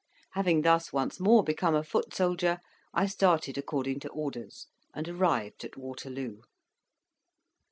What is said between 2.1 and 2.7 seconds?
soldier,